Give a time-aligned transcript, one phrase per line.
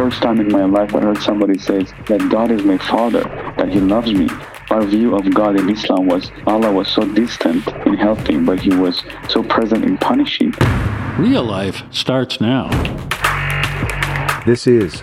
[0.00, 3.20] first time in my life I heard somebody say that God is my father,
[3.58, 4.30] that he loves me.
[4.70, 8.72] Our view of God in Islam was Allah was so distant in helping, but he
[8.74, 10.54] was so present in punishing.
[11.18, 12.70] Real life starts now.
[14.46, 15.02] This is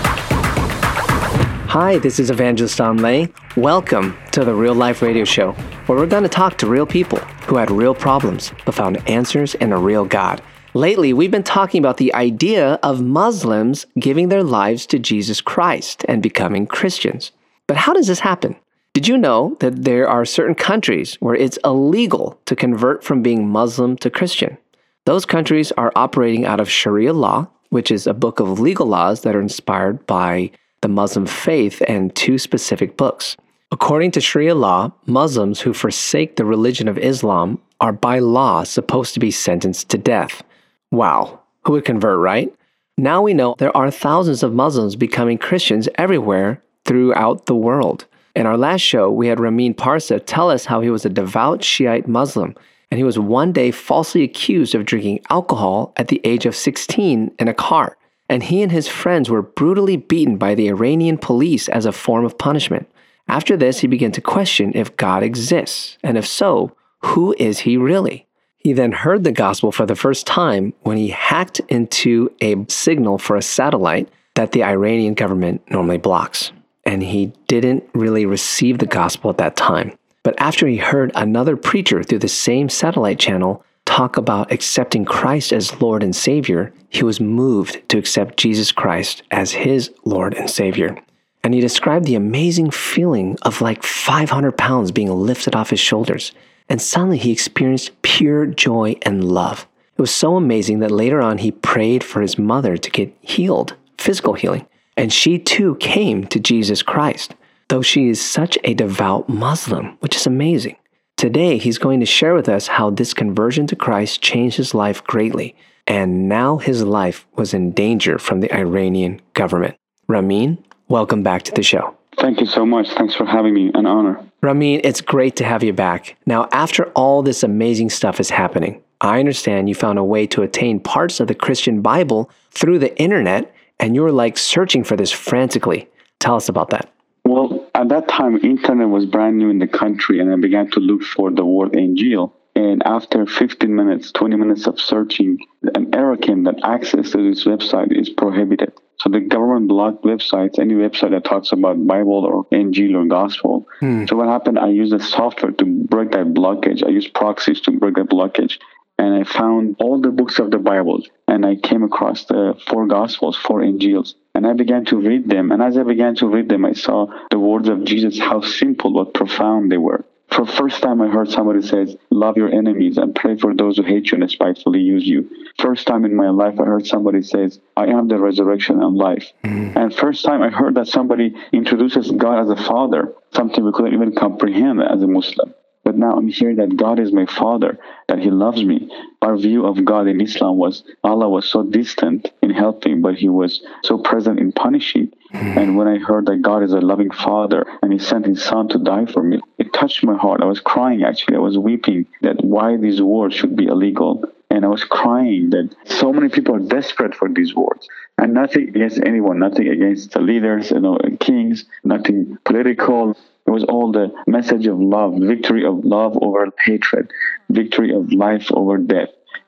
[1.71, 3.29] Hi, this is Evangelist Anh Le.
[3.55, 5.53] Welcome to the Real Life Radio Show,
[5.85, 9.55] where we're going to talk to real people who had real problems but found answers
[9.55, 10.41] in a real God.
[10.73, 16.03] Lately, we've been talking about the idea of Muslims giving their lives to Jesus Christ
[16.09, 17.31] and becoming Christians.
[17.67, 18.57] But how does this happen?
[18.93, 23.47] Did you know that there are certain countries where it's illegal to convert from being
[23.47, 24.57] Muslim to Christian?
[25.05, 29.21] Those countries are operating out of Sharia law, which is a book of legal laws
[29.21, 33.37] that are inspired by the Muslim faith and two specific books.
[33.71, 39.13] According to Sharia law, Muslims who forsake the religion of Islam are by law supposed
[39.13, 40.43] to be sentenced to death.
[40.91, 42.53] Wow, who would convert, right?
[42.97, 48.05] Now we know there are thousands of Muslims becoming Christians everywhere throughout the world.
[48.35, 51.63] In our last show, we had Ramin Parsa tell us how he was a devout
[51.63, 52.55] Shiite Muslim
[52.91, 57.31] and he was one day falsely accused of drinking alcohol at the age of 16
[57.39, 57.97] in a car
[58.31, 62.23] and he and his friends were brutally beaten by the Iranian police as a form
[62.23, 62.89] of punishment.
[63.27, 67.75] After this, he began to question if God exists, and if so, who is he
[67.75, 68.25] really?
[68.55, 73.17] He then heard the gospel for the first time when he hacked into a signal
[73.17, 76.53] for a satellite that the Iranian government normally blocks.
[76.85, 79.91] And he didn't really receive the gospel at that time.
[80.23, 85.51] But after he heard another preacher through the same satellite channel talk about accepting Christ
[85.51, 90.49] as Lord and Savior, he was moved to accept Jesus Christ as his Lord and
[90.49, 90.97] Savior.
[91.43, 96.31] And he described the amazing feeling of like 500 pounds being lifted off his shoulders.
[96.69, 99.67] And suddenly he experienced pure joy and love.
[99.97, 103.75] It was so amazing that later on he prayed for his mother to get healed,
[103.97, 104.65] physical healing.
[104.95, 107.35] And she too came to Jesus Christ,
[107.67, 110.77] though she is such a devout Muslim, which is amazing.
[111.21, 115.03] Today, he's going to share with us how this conversion to Christ changed his life
[115.03, 115.55] greatly,
[115.85, 119.75] and now his life was in danger from the Iranian government.
[120.07, 121.95] Ramin, welcome back to the show.
[122.17, 122.89] Thank you so much.
[122.89, 123.69] Thanks for having me.
[123.75, 124.19] An honor.
[124.41, 126.17] Ramin, it's great to have you back.
[126.25, 130.41] Now, after all this amazing stuff is happening, I understand you found a way to
[130.41, 134.95] attain parts of the Christian Bible through the internet, and you were like searching for
[134.95, 135.87] this frantically.
[136.19, 136.91] Tell us about that.
[137.25, 140.79] Well, at that time, internet was brand new in the country, and I began to
[140.79, 142.33] look for the word Injil.
[142.55, 145.37] And after 15 minutes, 20 minutes of searching,
[145.75, 148.73] an error came that access to this website is prohibited.
[148.99, 153.65] So the government blocked websites, any website that talks about Bible or Injil or Gospel.
[153.79, 154.05] Hmm.
[154.07, 154.59] So what happened?
[154.59, 156.85] I used a software to break that blockage.
[156.85, 158.59] I used proxies to break that blockage
[159.01, 162.85] and I found all the books of the Bible and I came across the four
[162.85, 165.51] Gospels, four Injils, and I began to read them.
[165.51, 168.91] And as I began to read them, I saw the words of Jesus, how simple
[168.93, 170.05] but profound they were.
[170.31, 173.75] For the first time, I heard somebody say, Love your enemies and pray for those
[173.75, 175.29] who hate you and spitefully use you.
[175.59, 179.29] First time in my life, I heard somebody say, I am the resurrection and life.
[179.43, 179.77] Mm-hmm.
[179.77, 183.93] And first time, I heard that somebody introduces God as a father, something we couldn't
[183.93, 185.53] even comprehend as a Muslim.
[186.01, 188.89] Now I'm hearing that God is my father, that he loves me.
[189.21, 193.29] Our view of God in Islam was Allah was so distant in helping, but he
[193.29, 195.13] was so present in punishing.
[195.31, 195.57] Hmm.
[195.59, 198.67] And when I heard that God is a loving father and he sent his son
[198.69, 200.41] to die for me, it touched my heart.
[200.41, 201.35] I was crying actually.
[201.35, 204.25] I was weeping that why these wars should be illegal.
[204.51, 207.87] And I was crying that so many people are desperate for these words.
[208.17, 213.11] And nothing against anyone, nothing against the leaders, you know, kings, nothing political.
[213.47, 217.11] It was all the message of love, victory of love over hatred,
[217.49, 219.07] victory of life over death,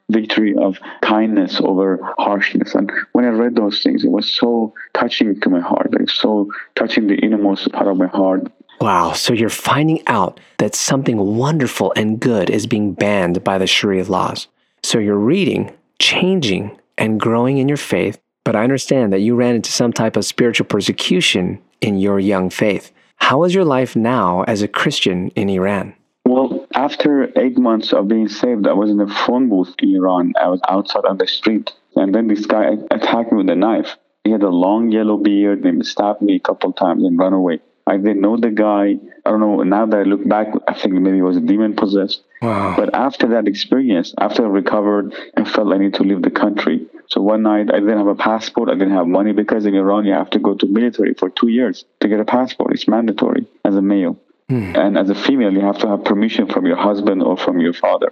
[0.10, 2.74] victory of kindness over harshness.
[2.74, 6.50] And when I read those things, it was so touching to my heart, like so
[6.76, 8.50] touching the innermost part of my heart.
[8.80, 9.14] Wow.
[9.14, 14.06] So you're finding out that something wonderful and good is being banned by the Sharia
[14.06, 14.48] laws.
[14.84, 18.20] So you're reading, changing, and growing in your faith.
[18.44, 22.50] But I understand that you ran into some type of spiritual persecution in your young
[22.50, 22.92] faith.
[23.16, 25.96] How is your life now as a Christian in Iran?
[26.26, 30.34] Well, after eight months of being saved, I was in a phone booth in Iran.
[30.40, 33.98] I was outside on the street, and then this guy attacked me with a knife.
[34.24, 37.60] He had a long yellow beard and stabbed me a couple times and ran away.
[37.86, 38.96] I didn't know the guy.
[39.26, 39.62] I don't know.
[39.64, 42.24] Now that I look back, I think maybe he was demon possessed.
[42.42, 42.76] Wow.
[42.78, 46.86] But after that experience, after I recovered, I felt I need to leave the country.
[47.08, 48.70] So one night I didn't have a passport.
[48.70, 51.50] I didn't have money because in Iran you have to go to military for two
[51.50, 52.74] years to get a passport.
[52.74, 54.18] It's mandatory as a male.
[54.50, 54.76] Hmm.
[54.76, 57.74] And as a female, you have to have permission from your husband or from your
[57.74, 58.12] father.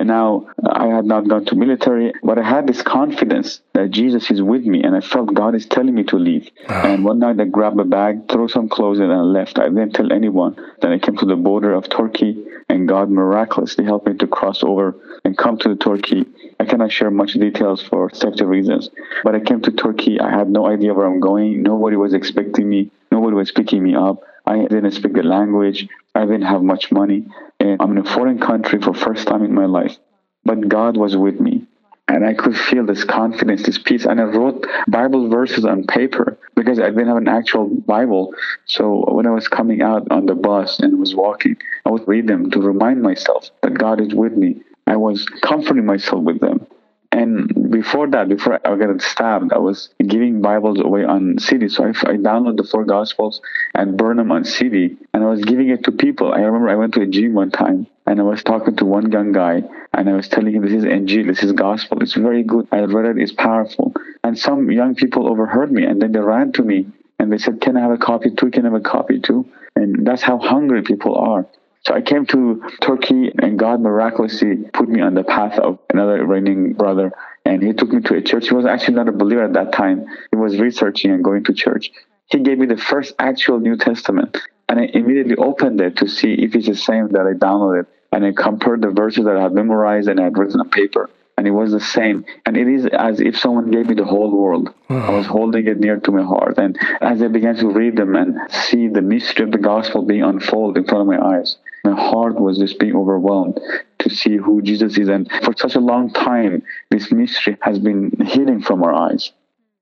[0.00, 3.90] And now uh, I had not gone to military, but I had this confidence that
[3.90, 6.48] Jesus is with me, and I felt God is telling me to leave.
[6.70, 6.86] Ah.
[6.86, 9.58] And one night I grabbed a bag, threw some clothes, in, and I left.
[9.58, 10.56] I didn't tell anyone.
[10.80, 14.64] Then I came to the border of Turkey, and God miraculously helped me to cross
[14.64, 16.24] over and come to Turkey.
[16.58, 18.88] I cannot share much details for safety reasons,
[19.22, 20.18] but I came to Turkey.
[20.18, 21.62] I had no idea where I'm going.
[21.62, 22.90] Nobody was expecting me.
[23.12, 24.22] Nobody was picking me up.
[24.46, 25.88] I didn't speak the language.
[26.14, 27.26] I didn't have much money.
[27.58, 29.96] And I'm in a foreign country for first time in my life.
[30.44, 31.66] But God was with me.
[32.08, 34.04] And I could feel this confidence, this peace.
[34.04, 38.34] And I wrote Bible verses on paper because I didn't have an actual Bible.
[38.64, 42.26] So when I was coming out on the bus and was walking, I would read
[42.26, 44.60] them to remind myself that God is with me.
[44.88, 46.66] I was comforting myself with them.
[47.12, 51.68] And before that, before I got stabbed, I was giving Bibles away on CD.
[51.68, 53.40] So I, I downloaded the four Gospels
[53.74, 56.32] and burned them on CD, and I was giving it to people.
[56.32, 59.10] I remember I went to a gym one time, and I was talking to one
[59.10, 59.62] young guy,
[59.92, 62.00] and I was telling him, "This is Injil, this is Gospel.
[62.00, 62.68] It's very good.
[62.70, 63.22] I read it.
[63.22, 63.92] It's powerful."
[64.22, 66.86] And some young people overheard me, and then they ran to me
[67.18, 68.50] and they said, "Can I have a copy too?
[68.50, 69.46] Can I have a copy too?"
[69.76, 71.46] And that's how hungry people are.
[71.82, 76.20] So I came to Turkey and God miraculously put me on the path of another
[76.20, 77.12] Iranian brother.
[77.46, 78.48] And he took me to a church.
[78.48, 80.04] He was actually not a believer at that time.
[80.30, 81.90] He was researching and going to church.
[82.26, 84.36] He gave me the first actual New Testament.
[84.68, 87.86] And I immediately opened it to see if it's the same that I downloaded.
[88.12, 91.08] And I compared the verses that I had memorized and I had written on paper.
[91.38, 92.26] And it was the same.
[92.44, 94.74] And it is as if someone gave me the whole world.
[94.90, 96.58] I was holding it near to my heart.
[96.58, 100.22] And as I began to read them and see the mystery of the gospel being
[100.22, 103.60] unfolded in front of my eyes, my heart was just being overwhelmed
[104.00, 105.08] to see who Jesus is.
[105.08, 109.32] And for such a long time, this mystery has been hidden from our eyes.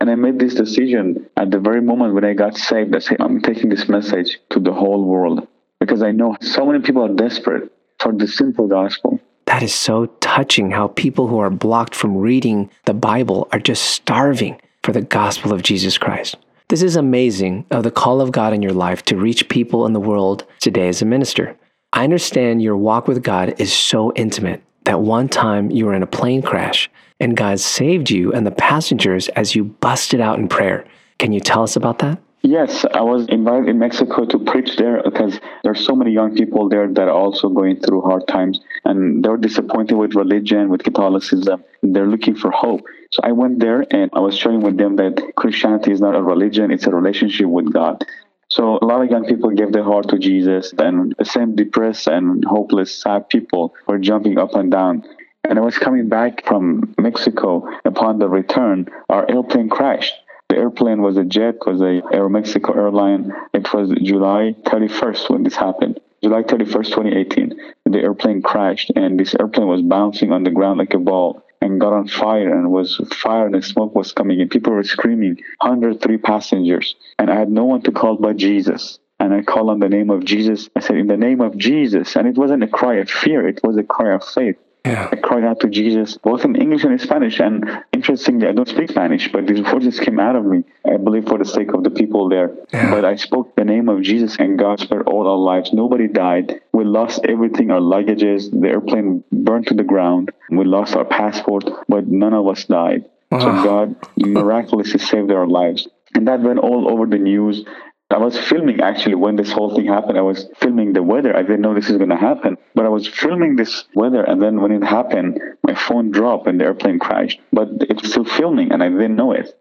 [0.00, 2.94] And I made this decision at the very moment when I got saved.
[2.94, 5.48] I said, I'm taking this message to the whole world
[5.80, 9.20] because I know so many people are desperate for the simple gospel.
[9.46, 13.82] That is so touching how people who are blocked from reading the Bible are just
[13.82, 16.36] starving for the gospel of Jesus Christ.
[16.68, 19.94] This is amazing of the call of God in your life to reach people in
[19.94, 21.56] the world today as a minister.
[21.92, 26.02] I understand your walk with God is so intimate that one time you were in
[26.02, 30.48] a plane crash and God saved you and the passengers as you busted out in
[30.48, 30.84] prayer.
[31.18, 32.20] Can you tell us about that?
[32.42, 36.68] Yes, I was invited in Mexico to preach there because there's so many young people
[36.68, 41.64] there that are also going through hard times and they're disappointed with religion, with Catholicism.
[41.82, 42.82] They're looking for hope.
[43.10, 46.22] So I went there and I was sharing with them that Christianity is not a
[46.22, 48.04] religion, it's a relationship with God.
[48.50, 52.06] So a lot of young people gave their heart to Jesus, and the same depressed
[52.06, 55.04] and hopeless, sad people were jumping up and down.
[55.44, 57.68] And I was coming back from Mexico.
[57.84, 60.14] Upon the return, our airplane crashed.
[60.48, 63.32] The airplane was a jet, was a Aeromexico airline.
[63.52, 66.00] It was July 31st when this happened.
[66.22, 67.60] July 31st, 2018.
[67.84, 71.80] The airplane crashed, and this airplane was bouncing on the ground like a ball and
[71.80, 74.48] got on fire and was fire and smoke was coming in.
[74.48, 76.96] People were screaming, 103 passengers.
[77.18, 78.98] And I had no one to call but Jesus.
[79.20, 80.68] And I called on the name of Jesus.
[80.76, 82.14] I said, in the name of Jesus.
[82.16, 84.56] And it wasn't a cry of fear, it was a cry of faith.
[84.88, 85.08] Yeah.
[85.12, 87.40] I cried out to Jesus, both in English and in Spanish.
[87.40, 91.26] And interestingly, I don't speak Spanish, but these words came out of me, I believe,
[91.26, 92.50] for the sake of the people there.
[92.72, 92.90] Yeah.
[92.90, 95.72] But I spoke the name of Jesus, and God spared all our lives.
[95.72, 96.60] Nobody died.
[96.72, 100.30] We lost everything our luggages, the airplane burned to the ground.
[100.50, 103.04] We lost our passport, but none of us died.
[103.30, 105.86] So God miraculously saved our lives.
[106.14, 107.64] And that went all over the news.
[108.10, 110.16] I was filming actually when this whole thing happened.
[110.16, 111.36] I was filming the weather.
[111.36, 114.22] I didn't know this is going to happen, but I was filming this weather.
[114.24, 118.24] And then when it happened, my phone dropped and the airplane crashed, but it's still
[118.24, 119.54] filming and I didn't know it.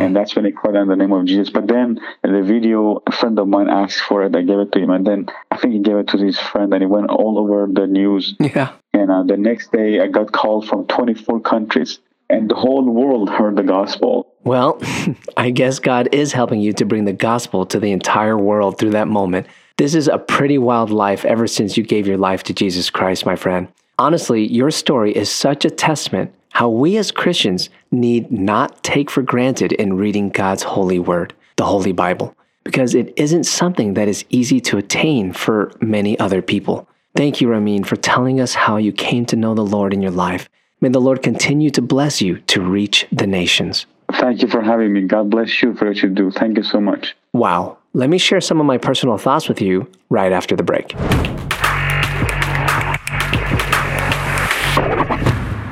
[0.00, 1.50] And that's when it cried out the name of Jesus.
[1.50, 4.34] But then the video, a friend of mine asked for it.
[4.34, 4.90] I gave it to him.
[4.90, 7.68] And then I think he gave it to his friend and it went all over
[7.72, 8.34] the news.
[8.40, 8.72] Yeah.
[8.92, 13.30] And uh, the next day I got called from 24 countries and the whole world
[13.30, 14.31] heard the gospel.
[14.44, 14.80] Well,
[15.36, 18.90] I guess God is helping you to bring the gospel to the entire world through
[18.90, 19.46] that moment.
[19.76, 23.24] This is a pretty wild life ever since you gave your life to Jesus Christ,
[23.24, 23.68] my friend.
[23.98, 29.22] Honestly, your story is such a testament how we as Christians need not take for
[29.22, 34.24] granted in reading God's holy word, the Holy Bible, because it isn't something that is
[34.28, 36.86] easy to attain for many other people.
[37.16, 40.10] Thank you, Ramin, for telling us how you came to know the Lord in your
[40.10, 40.48] life.
[40.82, 43.86] May the Lord continue to bless you to reach the nations.
[44.14, 45.02] Thank you for having me.
[45.02, 46.30] God bless you for what you do.
[46.30, 47.14] Thank you so much.
[47.32, 47.78] Wow.
[47.94, 50.92] Let me share some of my personal thoughts with you right after the break.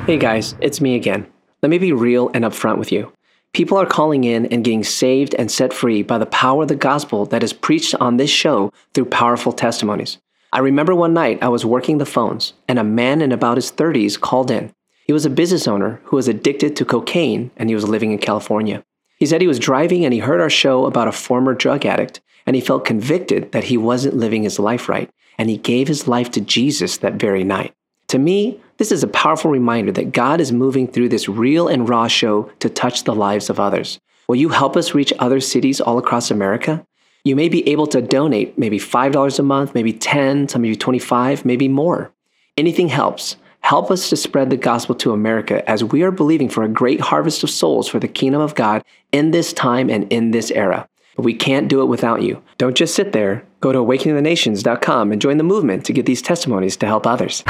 [0.07, 1.25] Hey guys, it's me again.
[1.61, 3.11] Let me be real and upfront with you.
[3.53, 6.75] People are calling in and getting saved and set free by the power of the
[6.75, 10.17] gospel that is preached on this show through powerful testimonies.
[10.53, 13.71] I remember one night I was working the phones and a man in about his
[13.71, 14.73] 30s called in.
[15.05, 18.17] He was a business owner who was addicted to cocaine and he was living in
[18.17, 18.83] California.
[19.17, 22.21] He said he was driving and he heard our show about a former drug addict
[22.45, 26.07] and he felt convicted that he wasn't living his life right and he gave his
[26.07, 27.73] life to Jesus that very night.
[28.09, 31.87] To me, this is a powerful reminder that God is moving through this real and
[31.87, 33.99] raw show to touch the lives of others.
[34.27, 36.85] Will you help us reach other cities all across America?
[37.23, 40.75] You may be able to donate maybe $5 a month, maybe 10, some of you
[40.75, 42.11] 25, maybe more.
[42.57, 43.37] Anything helps.
[43.61, 46.99] Help us to spread the gospel to America as we are believing for a great
[46.99, 50.87] harvest of souls for the kingdom of God in this time and in this era.
[51.15, 52.41] But we can't do it without you.
[52.57, 53.45] Don't just sit there.
[53.61, 57.43] Go to awakeningthenations.com and join the movement to get these testimonies to help others.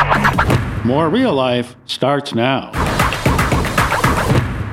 [0.85, 2.71] More real life starts now.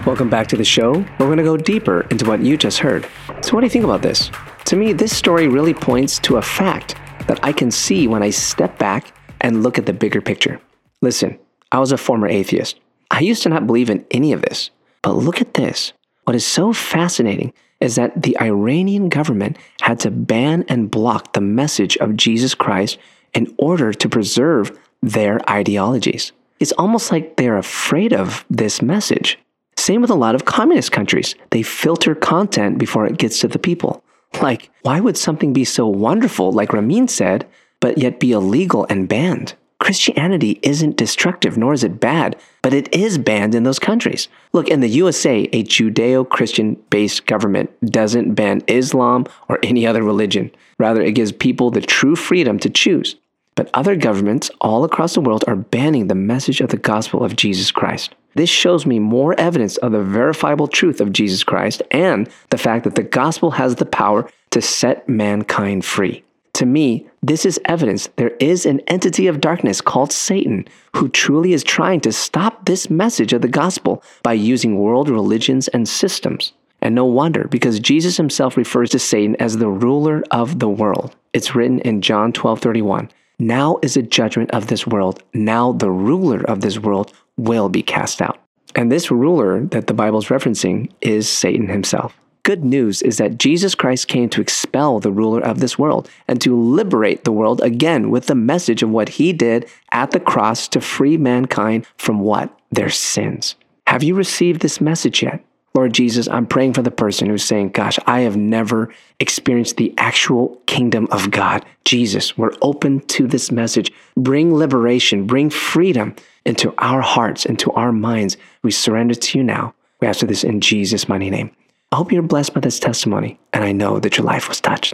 [0.04, 1.04] Welcome back to the show.
[1.18, 3.07] We're going to go deeper into what you just heard.
[3.42, 4.30] So, what do you think about this?
[4.66, 8.30] To me, this story really points to a fact that I can see when I
[8.30, 10.61] step back and look at the bigger picture.
[11.00, 11.38] Listen,
[11.71, 12.78] I was a former atheist.
[13.11, 14.71] I used to not believe in any of this.
[15.02, 15.93] But look at this.
[16.25, 21.40] What is so fascinating is that the Iranian government had to ban and block the
[21.40, 22.99] message of Jesus Christ
[23.33, 26.33] in order to preserve their ideologies.
[26.59, 29.38] It's almost like they're afraid of this message.
[29.76, 31.37] Same with a lot of communist countries.
[31.50, 34.02] They filter content before it gets to the people.
[34.43, 37.47] Like, why would something be so wonderful, like Ramin said,
[37.81, 39.55] but yet be illegal and banned?
[39.78, 44.28] Christianity isn't destructive, nor is it bad, but it is banned in those countries.
[44.52, 50.02] Look, in the USA, a Judeo Christian based government doesn't ban Islam or any other
[50.02, 50.50] religion.
[50.78, 53.16] Rather, it gives people the true freedom to choose.
[53.54, 57.35] But other governments all across the world are banning the message of the gospel of
[57.35, 58.14] Jesus Christ.
[58.35, 62.85] This shows me more evidence of the verifiable truth of Jesus Christ and the fact
[62.85, 66.23] that the gospel has the power to set mankind free.
[66.58, 71.52] To me, this is evidence there is an entity of darkness called Satan who truly
[71.52, 76.52] is trying to stop this message of the gospel by using world religions and systems.
[76.82, 81.14] And no wonder, because Jesus himself refers to Satan as the ruler of the world.
[81.32, 83.08] It's written in John 12 31.
[83.38, 85.22] Now is the judgment of this world.
[85.32, 88.40] Now the ruler of this world will be cast out.
[88.74, 92.18] And this ruler that the Bible is referencing is Satan himself.
[92.49, 96.40] Good news is that Jesus Christ came to expel the ruler of this world and
[96.40, 100.67] to liberate the world again with the message of what he did at the cross
[100.69, 102.59] to free mankind from what?
[102.73, 103.55] Their sins.
[103.87, 105.45] Have you received this message yet?
[105.75, 109.93] Lord Jesus, I'm praying for the person who's saying, Gosh, I have never experienced the
[109.99, 111.67] actual kingdom of God.
[111.85, 113.93] Jesus, we're open to this message.
[114.17, 118.38] Bring liberation, bring freedom into our hearts, into our minds.
[118.62, 119.75] We surrender to you now.
[120.00, 121.50] We ask for this in Jesus' mighty name.
[121.90, 124.92] I hope you're blessed by this testimony, and I know that your life was touched.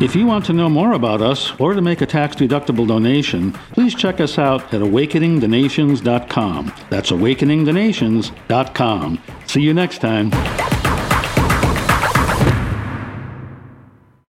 [0.00, 3.52] If you want to know more about us or to make a tax deductible donation,
[3.72, 6.72] please check us out at awakeningthenations.com.
[6.90, 9.22] That's awakeningthenations.com.
[9.46, 10.30] See you next time.